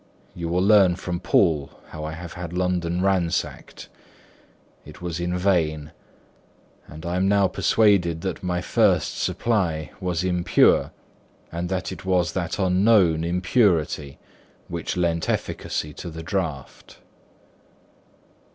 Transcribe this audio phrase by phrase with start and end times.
[0.33, 3.87] You will learn from Poole how I have had London ransacked;
[4.83, 5.91] it was in vain;
[6.87, 10.89] and I am now persuaded that my first supply was impure,
[11.51, 14.17] and that it was that unknown impurity
[14.69, 16.97] which lent efficacy to the draught.